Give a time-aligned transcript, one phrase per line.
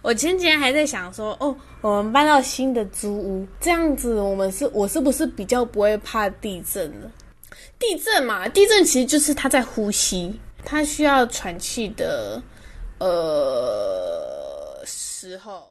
[0.00, 7.10] 我前几天还在想说，哦，我们搬到新的租屋，这样子我们是，我是不是比较不会怕地震了？
[7.78, 12.40] 地震嘛，地震其实就是他在呼吸，他需要喘气的，
[12.98, 15.68] 呃，时候。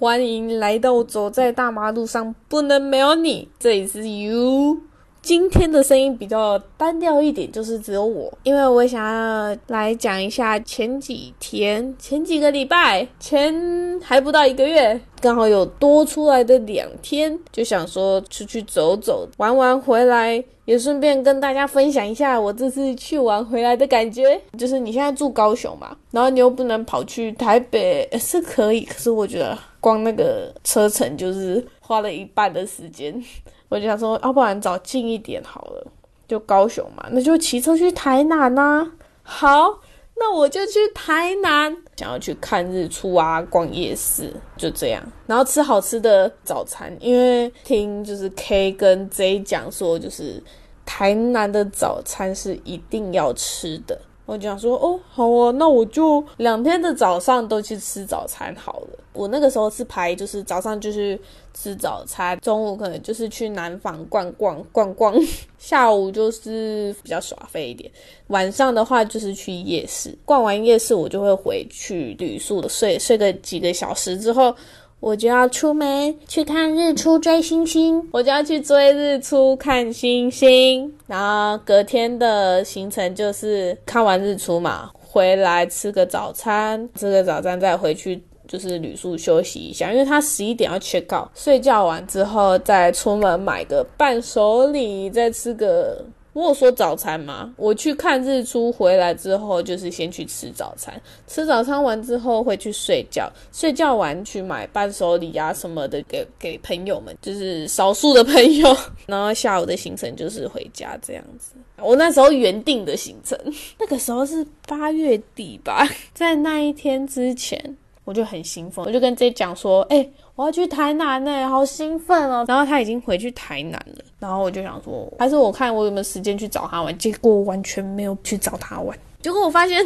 [0.00, 3.48] 欢迎来到走在大马路上，不能没有你。
[3.58, 4.87] 这里是 You。
[5.20, 24.40] 今天的声音比较单调一点，就是只有我，因为我想要来讲一下前几天、前几个礼拜、前还不到一个月，刚好有多出来的两天，就想说出去走走，玩完回来，也顺便跟大家分享一下我这次去玩回来的感觉。
[24.56, 33.22] 就是你现在住高雄嘛，然后你又不能跑去台北， 是可以，可是我觉得光那个车程就是花了一半的时间。
[33.68, 35.86] 我就想说，要不然找近一点好了，
[36.26, 38.92] 就高雄嘛，那就骑车去台南呐。
[39.22, 39.80] 好，
[40.16, 46.96] 那我就去台南，想要去看日出啊，逛夜市，就这样，然后吃好吃的早餐。
[46.98, 50.42] 因为听就是 K 跟 J 讲说，就是
[50.86, 54.00] 台南的早餐是一定要吃的。
[54.28, 58.88] 我讲说哦，好啊，那我就两天的早上都去吃早餐好了。
[59.14, 61.18] 我那个时候是排，就是早上就是
[61.54, 65.14] 吃早餐，中午可能就是去南房逛逛逛逛，
[65.58, 67.90] 下午就是比较耍飞一点，
[68.26, 70.14] 晚上的话就是去夜市。
[70.26, 74.54] 逛完夜市，我就会回去旅宿的睡睡个几个小时之后。
[75.00, 80.92] 我就要出门去看日出追星星，我就要去追日出看星星。
[81.06, 96.04] 然后隔天的行程就是看完日出嘛，回来吃个早餐，吃个早餐再回去就是旅宿休息一下，因为他十一点要 check out，睡觉完之后再出门买个伴手礼，再吃个。
[96.38, 97.52] 我有说早餐吗？
[97.56, 100.94] 我去看日出回来之后，就是先去吃早餐。
[101.26, 108.76] 吃早餐完之后会去睡觉，睡觉完去买伴手礼啊什么的给给朋友们，就是少数的朋友。
[109.06, 111.54] 然后下午的行程就是回家这样子。
[111.78, 113.36] 我那时候原定的行程，
[113.76, 115.84] 那个时候是八月底吧，
[116.14, 117.76] 在那一天之前。
[118.04, 126.96] 我就很兴奋，我就跟 J 讲说：“哎，我要去台南呢，好兴奋哦！”然后他已经回去台南了，然后我就想说，还是我看我有没有时间去找他玩。
[126.96, 128.96] 结果完全没有去找他玩。
[129.20, 129.84] 结果我发现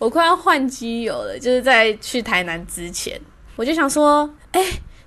[0.00, 3.16] 我快要换机油了，就是在去台南之前，
[3.54, 4.60] 我就想说：“哎。”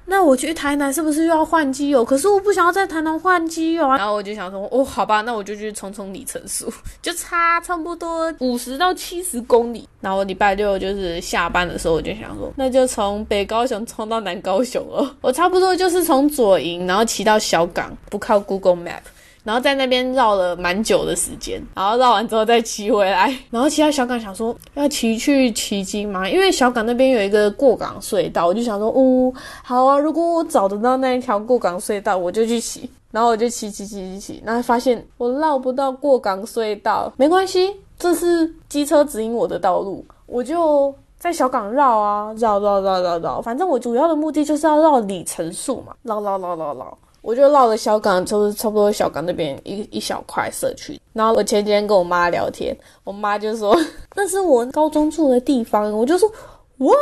[0.09, 2.03] 那我去台南是不是又要换机油？
[2.03, 3.97] 可是我不想要在台南换机油啊。
[3.97, 9.87] 然后我就想说，哦，好吧，那我就去冲冲里程数， 就差差不多五十到七十公里。
[9.99, 15.15] 然后礼拜六就是下班的时候，我就想说，那就从北高雄冲到南高雄了。
[15.19, 19.01] 我差不多就是从左营，然后骑到小港，不靠 Google Map。
[19.47, 32.89] 然后在那边绕了蛮久的时间，然后绕完之后再骑回来， 然后骑到小港，想说要骑去骑金嘛，因为小港那边有一个过港隧道，我就想说，哦，好啊，如果我找得到那一条过港隧道，我就去骑。
[33.09, 46.97] 然后我就骑骑骑骑骑，然后发现我绕不到过港隧道，没关系，这是机车指引我的道路，我就在小港绕啊，绕绕绕绕绕，反正我主要的目的就是要绕里程数嘛，绕绕绕绕绕。
[47.27, 50.97] 我就绕了小港，就是差不多小港那边一一小块社区。
[51.11, 52.73] 然后我前几天跟我妈聊天，
[53.03, 53.77] 我妈就说
[54.15, 55.91] 那是我高中住的地方。
[55.91, 56.31] 我就说
[56.77, 56.95] 哇，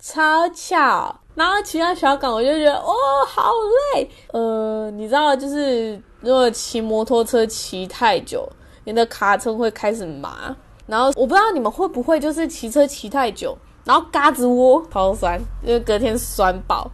[0.00, 1.14] 超巧。
[1.36, 2.92] 然后骑到小港，我就觉得哦，
[3.28, 3.52] 好
[3.94, 4.10] 累。
[4.32, 8.48] 呃，你知道，就是如果骑摩托车骑太久，
[8.82, 10.54] 你的卡车会开始麻。
[10.88, 16.90] 然后我不知道你们会不会就是骑车骑太久，然后嘎子窝超酸，因为隔天酸爆。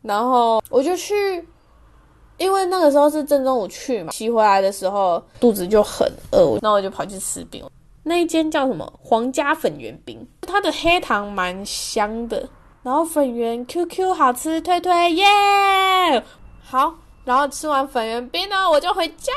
[0.00, 1.46] 然后我就去。
[2.38, 7.62] 因为那个时候是正中午去嘛，骑回来的时候肚子就很饿，那我就跑去吃冰。
[8.04, 12.48] 那一间叫什么皇家粉圆冰，它的黑糖蛮香的，
[12.82, 16.24] 然后粉圆 QQ 好吃，推推耶！
[16.62, 16.94] 好，
[17.24, 19.32] 然后吃完粉圆冰呢，我就回家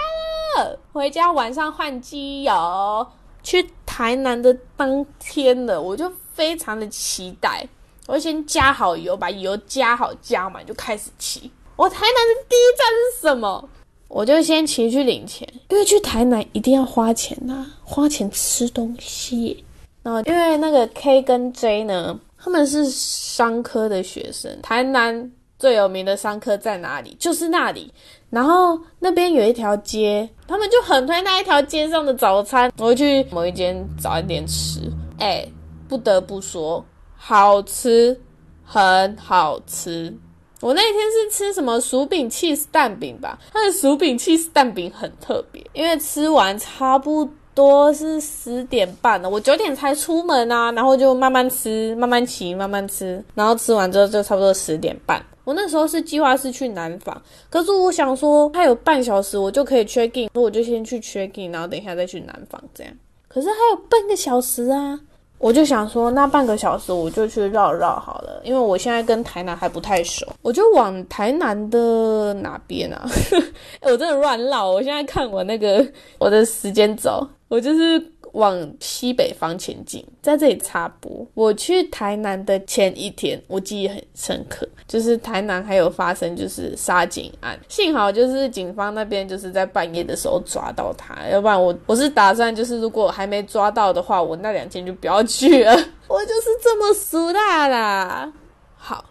[0.58, 0.80] 了。
[0.94, 3.08] 回家晚上换机油，
[3.44, 7.68] 去台南的当天了，我就非常的期待。
[8.08, 11.52] 我先加好油，把油加好加满，就开始骑。
[11.82, 13.68] 我台南的第一站是什么？
[14.08, 19.66] 我就先骑去领钱，因为去台南一定要花钱呐，花钱吃东西。
[20.04, 27.18] 然后因为那个 K 跟 J 呢，他们是商科的学生，台南最有名的商科在哪里？
[27.20, 27.92] 就是那里。
[28.30, 32.72] 然后那边有一条街，他们就很推那一条街上的早餐。
[32.78, 34.82] 我去某一间早餐店吃，
[35.18, 35.44] 哎，
[35.90, 36.86] 不得不说，
[37.18, 38.22] 好吃，
[38.64, 40.16] 很好吃。
[40.62, 43.38] 我那天是吃什么薯饼 cheese 蛋饼吧？
[43.52, 55.22] 它的薯饼 cheese 蛋饼很特别，因为吃完差不多是十点半了，我九点才出门啊，然后就慢慢吃，慢慢骑，慢慢吃，然后吃完之后就差不多十点半。
[55.44, 57.20] 我那时候是计划是去南访，
[57.50, 62.94] 可是我想说还有半小时我就可以 check in，那我就先去 check in，然后等一下再去南访这样。
[63.28, 65.00] 可是还有半个小时啊，
[65.42, 73.10] 我就想说那半个小时我就去绕绕好了，因为我现在跟台南还不太熟，我就往台南的哪边啊？
[73.82, 75.86] 我真的乱绕，我现在看我那个
[76.20, 78.02] 我的时间轴，我就是。
[78.34, 81.26] 往西北方前进，在这里插播。
[81.34, 95.72] 我去台南的前一天，我记忆很深刻，就是台南还有发生就是杀警案，幸好就是警方那边就是在半夜的时候抓到他，要不然我我是打算就是如果还没抓到的话，我那两天就不要去了。
[96.08, 98.32] 我就是这么俗大啦。
[98.76, 99.04] 好，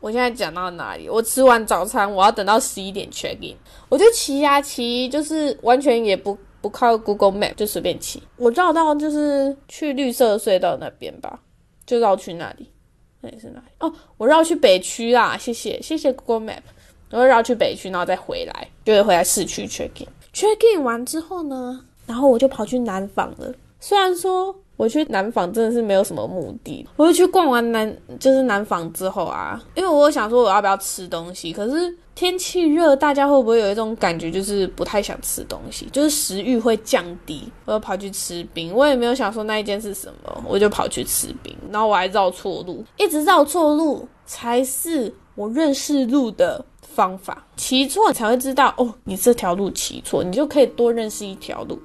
[0.00, 1.08] 我现在讲到哪里？
[1.08, 3.56] 我吃完早餐，我要等到十一点 check in，
[3.88, 6.36] 我就骑呀骑，就是完全也不。
[6.66, 11.38] 不靠 Google Map 就随便骑，我绕到就是去绿色隧道那边吧，
[11.86, 12.68] 就绕去那里。
[13.20, 13.66] 那里是哪里？
[13.78, 16.58] 哦，我绕去北区啦，谢谢谢谢 Google Map。
[17.08, 20.08] 然后绕去北区，然后再回来，就会回来市区 check in。
[20.34, 23.54] check in 完之后呢，然后我就跑去南坊了。
[23.78, 31.96] 虽然说我去南坊真的是没有什么目的，我就去逛完南就是南坊之后啊，因为我想说我要不要吃东西，可是。
[32.16, 37.42] 天气热，大家会不会有一种感觉，就是不太想吃东西，就是食欲会降低？
[37.66, 51.78] 我就跑去吃冰，我也没有想说那一件是什么，我就跑去吃冰，然后我还绕错路，一直绕错路才是我认识路的方法，骑错才会知道哦，你这条路骑错，你就可以多认识一条路。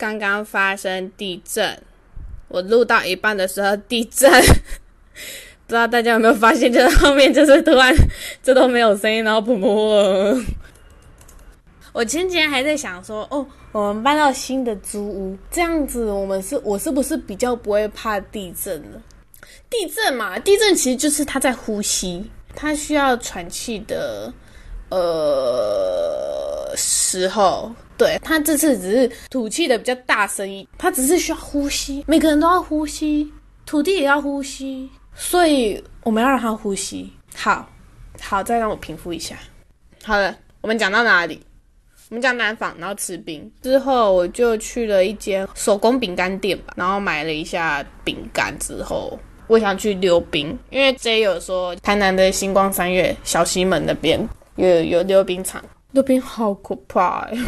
[0.00, 1.78] 刚刚发生地震，
[2.48, 4.30] 我录到一半的时候地震，
[5.68, 6.72] 不知道大家有没有发现？
[6.72, 7.94] 就是后面就是突然
[8.42, 10.42] 这都没有声音，然后噗噗。
[11.92, 19.02] 我前几天还在想说，哦，我们搬到新的租屋，这样子我们是，我是不是比较不会怕地震了？
[19.68, 24.32] 地震嘛，地震其实就是它在呼吸，它需要喘气的，
[24.88, 27.70] 呃，时候。
[28.00, 33.30] 对他这次只是吐气的比较大声音，他只是需要呼吸，每个人都要呼吸，
[33.66, 37.12] 土地也要呼吸，所以我们要让他呼吸。
[37.34, 37.68] 好，
[38.18, 39.36] 好，再让我平复一下。
[40.02, 41.42] 好了，我们讲到哪里？
[42.08, 54.26] 我们讲南纺，然后吃冰之后，我就去了一间手工饼干店吧，然后买了一下饼干之后，我想去溜冰，因为 J 有说台南的星光三月小西门那边
[54.56, 55.62] 有有溜冰场，
[55.92, 57.42] 溜冰好可怕呀。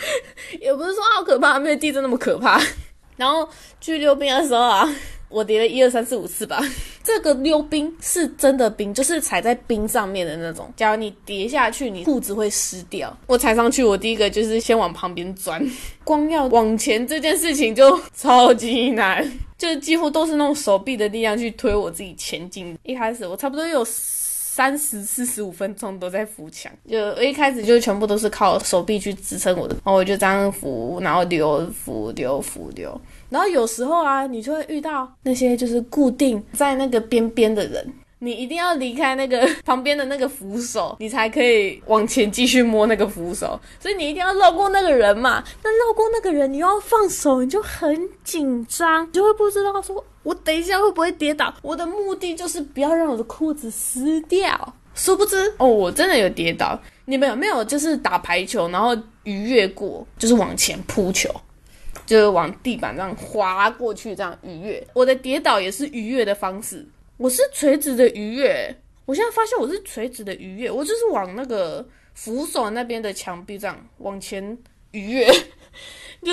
[0.60, 2.60] 也不是说好可怕，没有地震那么可怕。
[3.16, 3.48] 然后
[3.80, 4.88] 去溜冰的时候啊，
[5.28, 6.62] 我叠了一二三四五次吧。
[7.02, 10.72] 这个溜冰是真的冰，就是踩在冰上面的那种。
[10.76, 13.16] 假如你跌下去，你裤子会湿掉。
[13.26, 15.60] 我踩上去，我第一个就是先往旁边钻，
[16.04, 22.78] 光要往前这件事情就超级难，就几乎都是那种手臂的力量去推我自己前进。
[22.82, 23.84] 一开始我差不多有。
[24.58, 33.00] 三十四十五分钟都在扶墙，就一开始就全部都是靠手臂去支撑我的，然后我就这样扶，然后流扶流扶流，
[33.30, 37.88] 然后有时候啊，你就会遇到那些就是固定在那个边边的人。
[38.20, 43.58] 你一定要离开那个 旁边的那个扶手，你才可以往前继续摸那个扶手。
[43.78, 45.42] 所以你一定要绕过那个人嘛。
[45.62, 51.54] 那绕过那个人，你又要放手，你就很紧张，就会不知道说，我等一下会不会跌倒。
[51.62, 54.74] 我的目的就是不要让我的裤子湿掉。
[54.94, 56.76] 殊不知，哦，我真的有跌倒。
[57.04, 61.32] 你们有没有就是打排球，然后逾越过，就是往前扑球，
[62.04, 64.84] 就是往地板上滑过去，这样逾越。
[64.92, 66.84] 我的跌倒也是逾越的方式。
[67.18, 74.56] 我是垂直的鱼跃，我现在发现我是垂直的鱼跃，我就是往那个扶手那边的墙壁这样往前
[74.92, 75.28] 鱼跃，
[76.22, 76.32] 就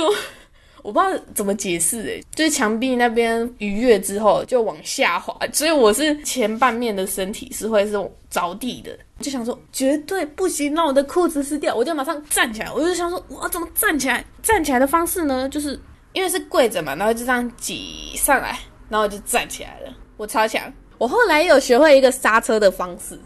[0.84, 7.94] 我不知道怎么解释诶，就是墙壁那边鱼跃之后就往下滑，所以我是前半面的身体是会是
[8.30, 14.24] 着地的，就想说绝对不行，让我的裤子湿掉，我就马上站起来，我就想说我怎么站起来？
[14.44, 15.80] 站起来的方式呢，就是
[16.14, 19.92] 因为是跪着嘛，然后就这样挤上来，然后就站起来了。
[20.18, 23.20] 我超强，我后来有学会一个刹车的方式，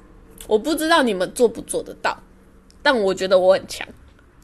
[0.47, 2.17] 我不知道你们做不做得到，
[2.81, 3.87] 但我觉得我很强。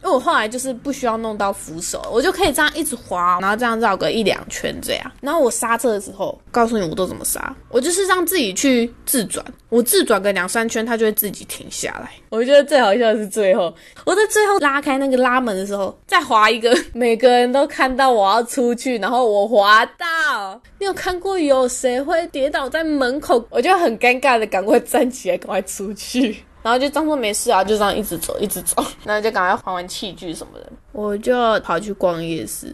[0.05, 5.11] 因为我后来就是不需要弄到扶手，我就可以这样一直滑，然后这样绕个一两圈这样。
[5.19, 12.11] 然后我刹车的时候，告诉你我都怎么刹，我就是让自己去自转，我自转个两三圈，它就会自己停下来。
[12.29, 13.73] 我觉得最好笑的是最后，
[14.05, 20.61] 我在最后拉开那个拉门的时候，再滑一个，每个人都看到我要出去，然后我滑到。
[20.77, 23.43] 你有看过有谁会跌倒在门口？
[23.49, 26.43] 我就很尴尬的赶快站起来，赶快出去。
[26.65, 32.65] 然后就当做没事啊，就这样一直走，一直走， 然后就赶快还完器具什么的，我就跑去逛夜市，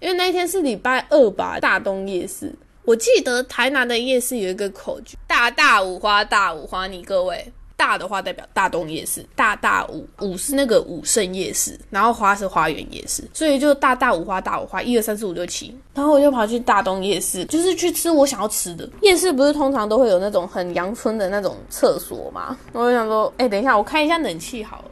[0.00, 2.54] 因为那一天是礼拜二吧，大东夜市。
[2.84, 7.50] 我记得台南的夜市有一个口诀：大大五花，大五花，你各位。
[7.78, 18.86] 大的话代表大东夜市，大大五五是那个武圣夜市，然后花是花园夜市，所以就大大五花大五花，一二三四五六七，然后我就跑去大东夜市，就是去吃我想要吃的。
[19.00, 22.58] 夜市不是通常都会有那种很阳春的那种厕所吗？
[22.72, 24.84] 我就想说，哎，等一下，我开一下冷气好了。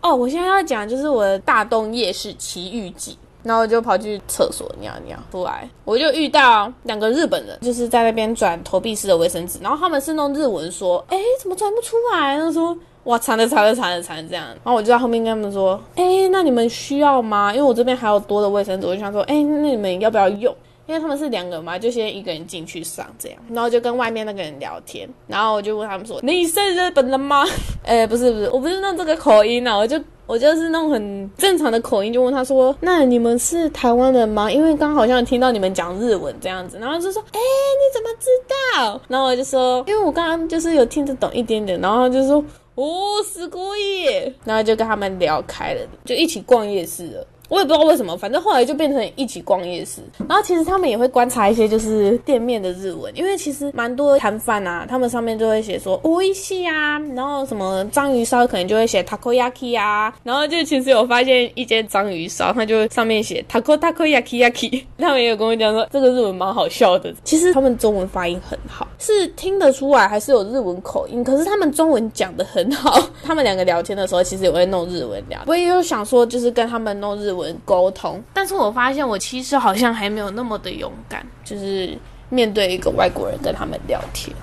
[0.00, 3.16] 哦，我现在要讲就是我的大东夜市奇遇记。
[3.42, 12.38] 然后我就跑去厕所尿尿，出来我就遇到两个日本人，就是在那边转投币式的卫生纸，然后他们是弄日文说，哎，怎么转不出来？
[12.38, 14.44] 他说，哇，惨了惨了惨了惨了这样。
[14.46, 17.52] 然 后我就在后面跟他们说，哎，那你们需要吗？
[17.52, 20.54] 因为我这边还有多的卫生纸，我就想说，哎，那你们要不要用？
[20.84, 27.44] 因为他们是两个嘛，就先一个人进去上这样，然后就跟外面那个人聊天，然后我就问他们说：“你是日本人吗？”
[27.86, 29.96] 哎，不是不是，我不是弄这个口音啊，我就
[30.32, 42.42] 我就是那种很正常的口音，就问他说：“那你们是台湾人吗？”因为刚好像听到你们讲日文这样子，然后就说：“哎，你怎么知道？”然后我就说：“因为我刚刚就是有听得懂一点点。”然后就说
[42.76, 42.86] ：“哦，
[43.30, 44.06] 是故意。”
[44.42, 47.26] 然后就跟他们聊开了，就一起逛夜市了。
[47.52, 50.00] 我也不知道为什么，反正后来就变成一起逛夜市。
[50.26, 60.14] 然后其实他们也会观察一些就是店面的日文，因为其实蛮多摊贩啊，他们上面就会写说“一西啊”，然后什么章鱼烧可能就会写 “takoyaki” 啊。
[60.22, 64.82] 然后就其实有发现一间章鱼烧，它就上面写 “tako takoyaki yaki”。
[64.96, 67.12] 他们也有跟我讲说这个日文蛮好笑的。
[67.22, 72.98] 其实他们中文发音很好，是听得出来还是有日文口音，可是他们中文讲的很好。
[73.22, 77.60] 他们两个聊天的时候其实也会弄日文聊，我也有想说就是跟他们弄日文文。
[77.64, 81.96] 沟通，但是我发现我其实好像还没有那么的勇敢，就是
[82.28, 84.34] 面对一个外国人跟他们聊天，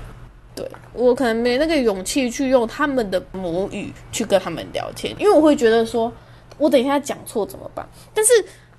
[0.55, 6.11] 对我可能没那个勇气去用他们的母语去跟他们聊天，因为我会觉得说，
[6.57, 7.87] 我等一下讲错怎么办？
[8.13, 8.31] 但是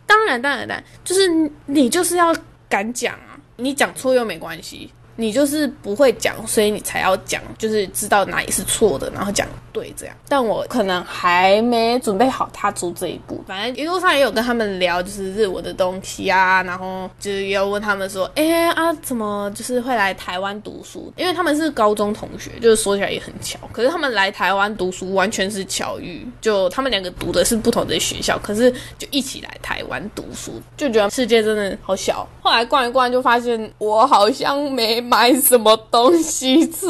[0.07, 1.29] 当然，当然，当然，就是
[1.67, 2.35] 你就是要
[2.69, 4.91] 敢讲啊，你讲错又没关系。
[5.21, 10.17] 你就是不会讲，所以你才要讲，就是知道哪里是错的，然后讲对这样。
[10.27, 13.45] 但我可能还没准备好踏出这一步。
[13.47, 21.12] 反正一路上也有跟他们聊，就是日文的东西啊，然后就是也有问他们说，哎啊，怎么就是会来台湾读书？
[21.19, 23.59] 因为他们是高中同学，就是说起来也很巧。
[23.75, 32.27] 可是他们来台湾读书完全是巧遇，就他们两个读的是不同的学校，可是就一起来台湾读书，就觉得世界真的好小。
[32.41, 35.10] 后来逛一逛，就发现我好像没。
[35.11, 36.87] 买什么东西吃，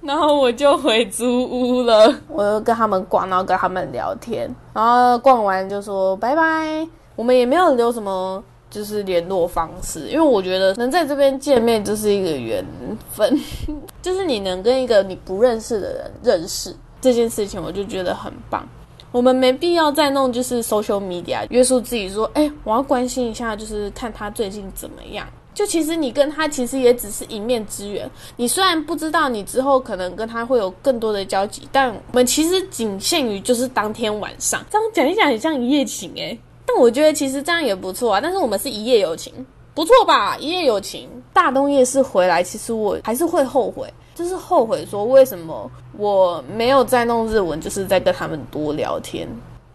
[0.00, 2.12] 然后我就回租屋了。
[2.26, 6.88] 我就跟他们逛，然后跟他们聊天，然后逛完就说拜拜。
[7.14, 12.64] 我们也没有留什么就是联络方式，因为我觉得能在这边见面就是一个缘
[13.10, 13.38] 分，
[14.00, 18.66] 就是你能跟一个你不认识的人认识这件事情，我就觉得很棒。
[19.10, 25.26] 我们没必要再弄就是 social media 约束自己说，哎，我要关心一下，就是看他最近怎么样。
[25.58, 36.38] 就其实你跟他其实也只是一面之缘，你虽然不知道你之后可能跟他会有更多的交集，但我们其实仅限于就是当天晚上这样讲一讲，很像一夜情诶。
[36.64, 38.20] 但我觉得其实这样也不错啊。
[38.20, 39.34] 但是我们是一夜有情，
[39.74, 40.36] 不错吧？
[40.38, 49.28] 一夜有情，大东夜市回来，其实我还是会后悔，就是后悔说为什么我没有再弄日文，就是在跟他们多聊天。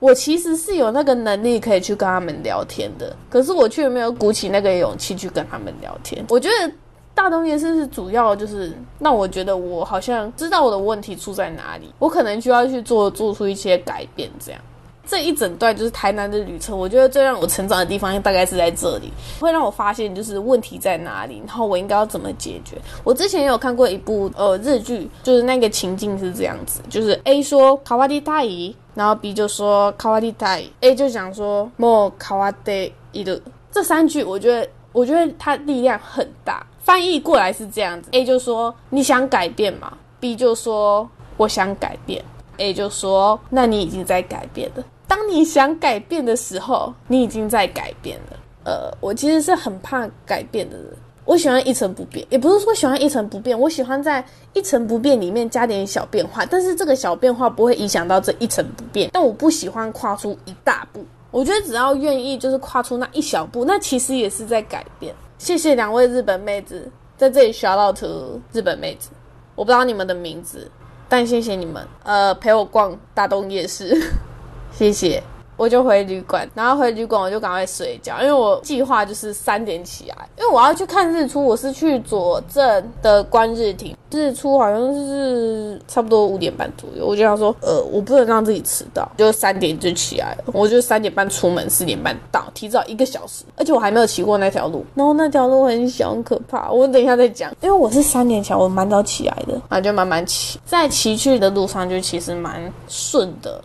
[0.04, 6.26] 我其实是有那个能力可以去跟他们聊天的，可是我却没有鼓起那个勇气去跟他们聊天。
[6.28, 6.70] 我觉得
[7.14, 14.30] 大东夜市是主要就是让我觉得我好像知道我的问题出在哪里，我可能需要去做做出一些改变。
[14.46, 14.60] 这样
[15.06, 22.78] 这一整段就是台南的旅程，我觉得最让我成长的地方大概是在这里，会让我发现就是问题在哪里，然后我应该要怎么解决。
[23.04, 28.76] 我之前有看过一部呃日剧，就是那个情境是这样子，就是 A 说卡瓦蒂大姨。
[28.96, 33.42] 然后 B 就说卡瓦蒂代，A 就讲说莫卡瓦蒂伊的
[33.72, 36.64] 这三句，我觉得我觉得它力量很大。
[36.78, 42.24] 翻译过来是这样子：A 就说你想改变吗？B 就说我想改变。
[42.58, 44.84] A 就说那你已经在改变了。
[45.08, 48.38] 当你想改变的时候，你已经在改变了。
[48.66, 50.88] 呃，我其实是很怕改变的人。
[51.26, 59.10] 我喜欢一成不变，也不是说喜欢一成不变，我喜欢在一成不变里面加点小变化，但是这个小变化不会影响到这一成不变。
[59.14, 65.16] 但我不喜欢跨出一大步，我觉得只要愿意就是跨出那一小步，那其实也是在改变。
[65.38, 69.10] 谢谢两位日本妹子在这里 shout out to 日本妹子，
[69.56, 70.70] 我不知道你们的名字，
[71.16, 73.96] 但谢谢你们，呃，陪我逛大东夜市，
[74.74, 75.22] 谢谢。
[75.64, 81.42] 我就回旅馆，然后回旅馆我就赶快睡觉，因为我计划就是三点起来，因为我要去看日出。
[81.42, 87.06] 我是去左镇的观日亭，日出好像是差不多五点半左右。
[87.06, 90.44] 我就想说，呃，我不能让自己迟到，就三点就起来了。
[90.48, 93.46] 我就三点半出门，四点半到，提早一个小时。
[93.56, 96.70] 而且我还没有骑过那条路，然后那条路很小，很可怕。
[96.70, 103.62] 我等一下再讲，因为我是三点起来，我蛮早起来的，然后就慢慢骑，在骑去的路上就其实蛮顺的。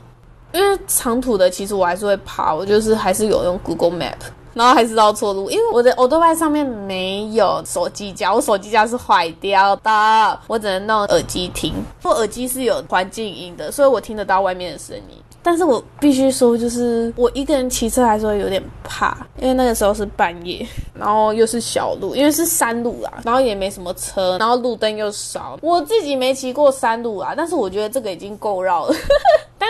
[0.52, 4.14] 因为长途的，其实我还是会爬，我就是还是有用 Google Map，
[4.54, 5.50] 然后还是绕错路。
[5.50, 11.74] 因为我的 o d o b i 上面没有手机架，我手机架是坏掉的，我只能弄耳机听。
[12.02, 15.22] 我耳机是有环境音的，所以我听得到外面的声音。
[15.40, 25.56] 但是我必须说，就是我一个人骑车来说有点怕，因为那个时候是半夜，然后又是小路，因为是山路啦，然后也没什么车，然后路灯又少。
[25.62, 28.94] 我自己没骑过山路啊，但是我觉得这个已经够绕了。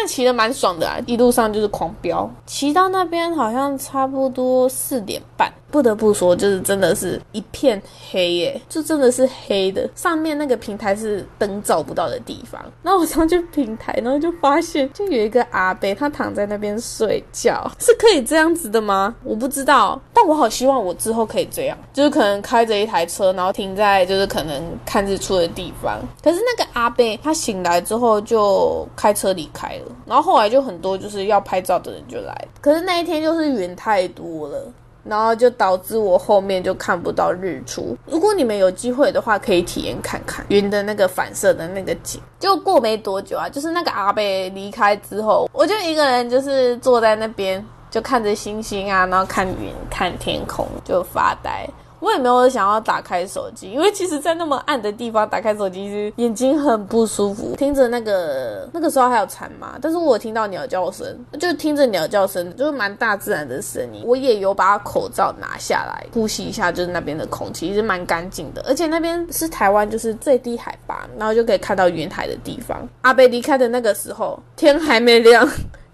[0.01, 5.53] 但骑的蛮爽的啊，一路上就是狂飙，骑到那边好像差不多四点半。
[5.71, 9.89] 不得不说，就是真的是一片黑耶，就真的是黑的。
[9.95, 12.61] 上面那个平台是灯照不到的地方。
[12.83, 19.15] 然后我上去平台，然后就发现，就有一个阿伯，他躺在那边睡觉，是可以这样子的吗？
[19.23, 25.99] 我不知道，但我好希望我之后可以这样，就是可能开着一台车，然后停在就是可能看日出的地方。
[26.23, 34.73] 可是那个阿伯他醒来之后就开车离开了，然后后来就很多就是要拍照的人就来，可是那一天就是云太多了。
[35.09, 37.97] 然后就导致我后面就看不到日出。
[38.07, 42.21] 如果你们有机会的话，可以体验看看云的那个反射的那个景。
[42.39, 51.69] 就过没多久啊，就是那个阿贝离开之后，我就一个人就是坐在那边，就看着星星啊，然后看云、看天空，就发呆。
[52.01, 57.55] 我也没有想要打开手机，因为其实，在那么暗的地方打开手机眼睛很不舒服。
[57.57, 61.07] 听着那个那个时候还有蝉嘛，但是我听到鸟叫声，
[61.39, 64.03] 就听着鸟叫声，就是蛮大自然的声音。
[64.05, 72.87] 我也有把口罩拿下来呼吸一下，就是那边的空气其实蛮干净的，而且那边是台湾就是最低海拔，然后就可以看到云海的地方。
[73.03, 75.49] 阿贝离开的那个时候，天还没亮。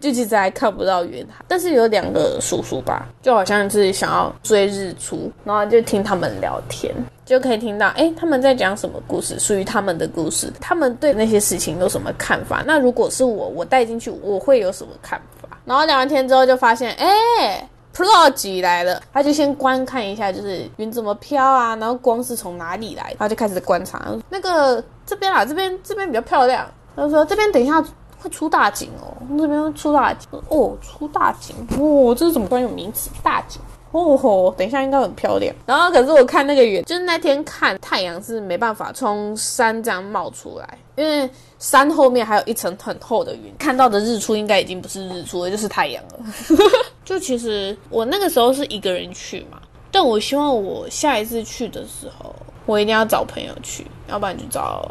[0.05, 12.63] 就其实还看不到云海，但是有两个叔叔吧，就好像自己想要追日出，然后就听他们聊天，就可以听到，哎，他们在讲什么故事，属于他们的故事，他们对那些事情有什么看法？
[12.67, 15.49] 那如果是我，我带进去，我会有什么看法？
[15.65, 27.83] 然后聊完天之后，就发现，哎，Pro 几来了，他就先观看一下，就是云怎么飘啊，然后光是从哪里来，他就开始观察，那个这边啊，这边这边比较漂亮，他说这边等一下。
[28.29, 33.61] 出大景哦，那边出大景哦，出大景哦，这是怎么突然有名词大景
[33.93, 35.55] 哦吼，等一下应该很漂亮。
[35.65, 46.19] 然后可是我看那个云，就是那天看太阳是没办法从山这样冒出来，因为山后面还有一层很厚的云，看到的日出应该已经不是日出了，就是太阳了。
[47.05, 49.61] 就其实我那个时候是一个人去嘛，
[49.93, 52.35] 但我希望我下一次去的时候，
[52.67, 54.91] 我一定要找朋友去，要不然就找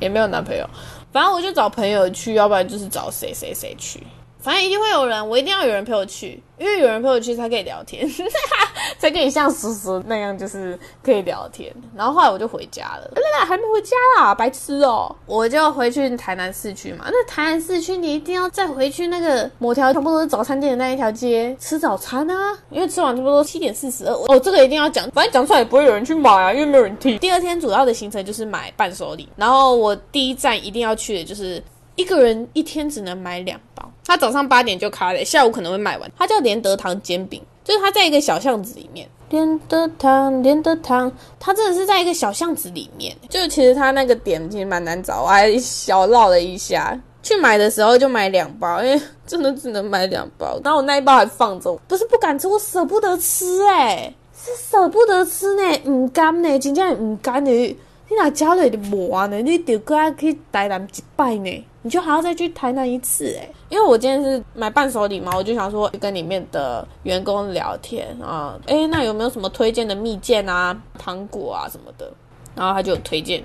[0.00, 0.68] 也没有男朋友。
[1.12, 4.02] 反正我就找朋友去，要不然就是找谁谁谁去。
[4.46, 8.08] 反正一定会有人，我一定要有人陪我去，因为有人陪我去才可以聊天，
[8.96, 11.74] 才可以像叔叔那样，就是可以聊天。
[11.96, 13.10] 然后后来我就回家了，
[13.44, 15.12] 还没回家啦，白痴哦！
[15.26, 17.06] 我就回去台南市区嘛。
[17.10, 24.12] 那台南市区你一定要再回去那个某条全部都是早餐店的那一条街吃早餐啊，因为吃完差不多七点四十二。
[24.12, 27.18] 哦，这个一定要讲，反正讲出来也不会有人去买啊，因为没有人听。
[27.18, 31.60] 第二天主要的行程就是买伴手礼，然后我第一站一定要去的就是
[31.96, 33.90] 一个人一天只能买两包。
[34.06, 36.10] 他早上八点就开了，下午可能会卖完。
[36.16, 39.08] 他叫连德堂煎饼，就是他在一个小巷子里面。
[39.30, 43.16] 连德堂，连德堂，他真的是在一个小巷子里面。
[43.28, 46.96] 就其实他那个点其实蛮难找，我还小绕了一下。
[47.24, 50.60] 去买的时候就买两包，因为 真的只能买两包。
[50.62, 57.76] 然后我那一包还放着，不是不敢吃，我舍不得吃哎，是舍不得吃呢，唔甘呢，真正唔甘呢。
[58.08, 59.36] 你哪家里的磨呢？
[59.42, 61.66] 你得过来去台南一拜呢？
[61.82, 72.12] 你就还要再去台南一次哎，因为我今天是买伴手礼嘛，我就想说跟里面的员工聊天啊，哎，那有没有什么推荐的蜜饯啊、糖果啊什么的？
[72.54, 73.42] 然后他就有推荐，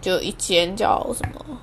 [0.00, 1.58] 就有一间叫什么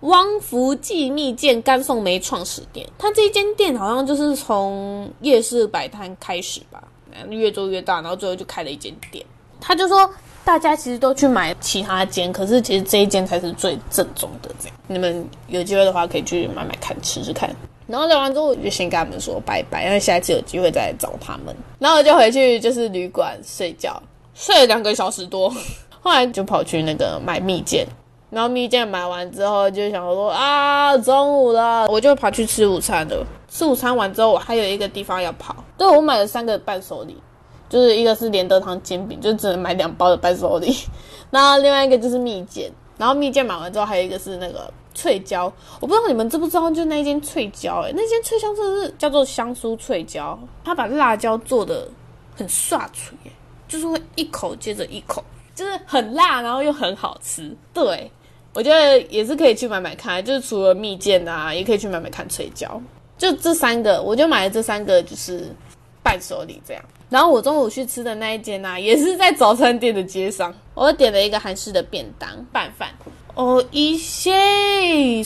[0.00, 6.82] 汪福记蜜饯干送梅创始店，他这一间店好像就是从夜市摆摊开始吧，
[7.28, 9.24] 越做越大，然后最后就开了一间店。
[9.60, 10.10] 他就说
[10.44, 14.50] 大家其实都去买其他间，可是其实这一间才是最正宗的。
[14.58, 17.48] 这样，你们有机会的话可以去买买看，吃吃看。
[17.86, 21.54] 然后聊完之后，我就先跟他们说拜拜，因为下一次有机会再来找他们。
[21.78, 24.02] 然后我就回去就是旅馆睡觉，
[24.34, 25.48] 睡了两个小时多，
[26.00, 27.86] 后来就跑去那个买蜜饯。
[28.30, 33.26] 然后蜜饯买完之后，就想说啊，中午了，我就跑去吃午餐了。
[33.50, 35.54] 吃午餐完之后，我还有一个地方要跑。
[35.76, 37.14] 对，我买了三个伴手礼，
[37.72, 40.76] 就是一个是连德堂煎饼，就只能买两包的伴手礼。
[41.32, 42.70] 然后另外一个就是蜜饯。
[42.98, 45.50] 然后蜜饯买完之后，还有一个是那个脆椒。
[45.80, 51.88] 我不知道你们知不知道，就那间脆椒，哎，那间脆椒真的是叫做香酥脆椒，它把辣椒做的
[52.36, 53.16] 很刷脆，
[53.66, 57.50] 就是会一口接着一口，就是很辣，然后又很好吃。
[57.72, 58.10] 对。
[58.54, 62.78] 我觉得也是可以去买买看，就是除了蜜饯啊，也可以去买买看脆椒。
[63.16, 65.46] 就这三个，我就买了这三个，就是
[66.02, 66.84] 伴手礼这样。
[67.12, 72.88] 然后我中午去吃的那一间呢，也是在早餐店的街上，我点了一个韩式的便当拌饭。
[73.34, 74.30] 哦，一些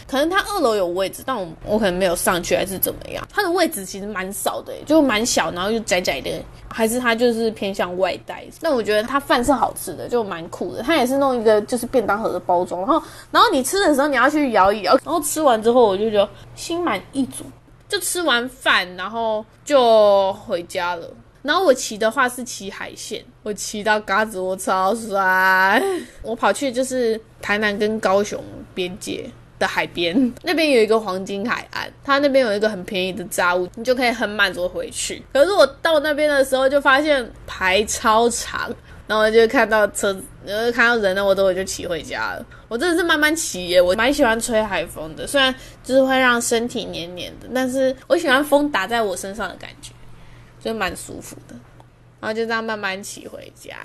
[0.09, 3.25] 可能它二楼有位置，但我我可能没有上去，还是怎么样？
[3.33, 6.31] 它的位置其实蛮少的，就蛮小，然后又窄窄的，
[6.69, 8.45] 还是它就是偏向外带。
[8.61, 10.83] 那我觉得它饭是好吃的，就蛮酷的。
[10.83, 17.45] 它也是弄一个就是便当盒的包装，然后然后你吃的时候你要去摇一摇，然后吃完之后我就觉得心满意足，
[17.89, 21.09] 就吃完饭然后就回家了。
[21.47, 25.81] 然后我骑的话是骑海线，我骑到嘎子我超帅。
[26.23, 28.43] 我跑去就是台南跟高雄
[28.75, 35.23] 边界的海边，那边有一个黄金海岸，它那边有一个很便宜的炸物，你就可以很满足回去。
[35.33, 38.69] 可是我到那边的时候就发现排超长，
[39.07, 40.09] 然后就看到车，
[40.45, 42.45] 然后看到人呢，我都我就骑回家了。
[42.69, 45.55] 我真的是慢慢骑耶，我蛮喜欢吹海风的，虽然
[45.85, 49.93] 就是会让身体黏黏的，但是我喜欢风打在我身上的感觉。
[50.67, 51.55] 就蛮舒服的，
[52.21, 53.77] 然后就这样慢慢骑回家。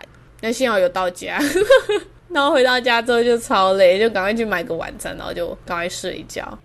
[0.41, 1.39] 那幸好有到家，
[2.29, 6.57] 然后回到家之后就超累，就赶快去买个晚餐，然后就赶快睡一觉。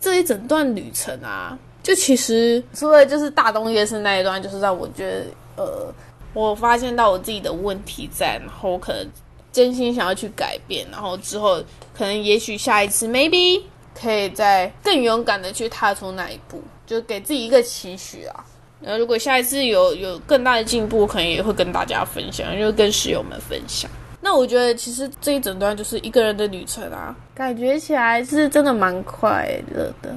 [0.00, 5.24] 这一整段旅程啊，就其实除了就是大东夜市那一段，就是让我觉得
[5.56, 5.92] 呃，
[6.32, 9.04] 我发现到我自己的问题在，然后我可能
[9.50, 11.60] 真心想要去改变，然后之后
[11.92, 13.60] 可能也许下一次 maybe
[14.00, 18.44] 可以再更勇敢的去踏出那一步，就给自己一个期许啊。
[18.80, 23.90] 那如果下一次有有更大的进步，可能也会跟大家分享，就跟室友们分享。
[24.20, 30.14] 那我觉得其实这一整段就是一个人的旅程啊，感觉起来是真的蛮快乐的。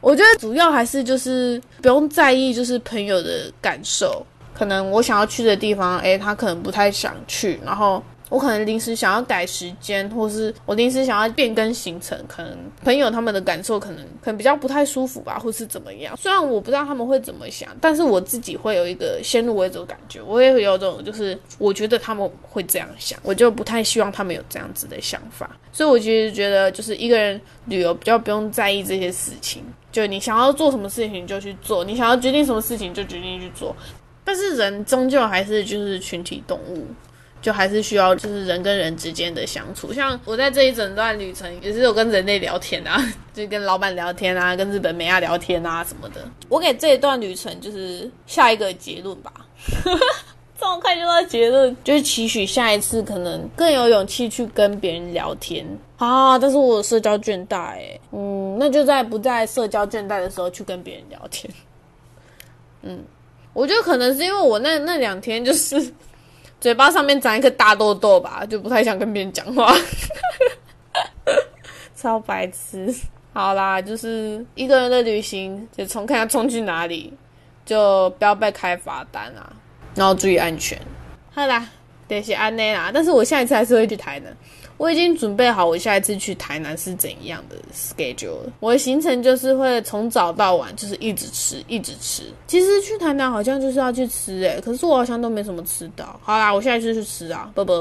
[0.00, 8.02] 我觉得主要还是就是不用在意就是朋友的感受，可能我想要去的地方，诶，他可能不太想去，然后。
[8.34, 16.16] 我可能临时想要改时间，或是我临时想要变更行程，可能朋友他们的感受可能可能比较不太舒服吧，或是怎么样。
[16.16, 25.48] 虽然我不知道他们会怎么想，但是我自己会有一个先入为主的感觉，我也会有种就是我觉得他们会这样想，我就不太希望他们有这样子的想法。
[25.70, 33.76] 所以我其实觉得就是一个人旅游比较不用在意这些事情，就你想要做什么事情就去做，你想要决定什么事情就决定去做。
[34.24, 36.84] 但是人终究还是就是群体动物。
[37.44, 39.92] 就还是需要，就是人跟人之间的相处。
[39.92, 42.98] 像我在这一整段旅程，也是有跟人类聊天啊，
[43.34, 46.26] 就跟老板聊天啊，跟日本美亚聊天啊什么的。
[46.48, 49.30] 我给这一段旅程就是下一个结论吧，
[50.58, 55.66] 这么快就到结论，就是期许下一次可能更有勇气去跟别人聊天
[55.98, 56.38] 啊。
[56.38, 61.52] 但是我有社交倦怠，哎，嗯，那就在不在社交倦怠的时候去跟别人聊天。
[62.80, 63.04] 嗯，
[63.52, 65.92] 我觉得可能是因为我那那两天就是。
[66.64, 69.70] 嘴巴上面长一颗大痘痘吧，就不太想跟别人讲话，
[71.94, 72.90] 超白痴。
[73.34, 77.12] 好啦，就是一个人的旅行，就冲看下冲去哪里，
[77.66, 79.52] 就不要被开罚单啊，
[79.94, 80.80] 然后注意安全。
[81.34, 81.68] 好啦，
[82.08, 84.34] 得是安内啦，但是我下一次还是会去台南。
[84.84, 88.52] 我已经准备好我下一次去台南是怎样的 schedule 了。
[88.60, 92.24] 我的行程就是会从早到晚，就是一直吃，一直吃。
[92.46, 96.20] 其实去台南好像就是要去吃诶，可是我好像都没什么吃到。
[96.22, 97.72] 好啦，我下一次去吃啊，拜拜。